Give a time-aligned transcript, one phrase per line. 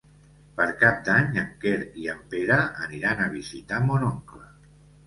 [0.59, 2.59] Per Cap d'Any en Quer i en Pere
[2.89, 4.47] aniran a visitar mon oncle.